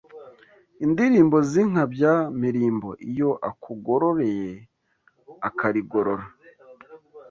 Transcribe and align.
Indirimbo 0.85 1.37
z'inkabya-mirimbo 1.49 2.89
Iyo 3.09 3.29
akugororeye 3.49 4.51
akarigorora 5.47 6.25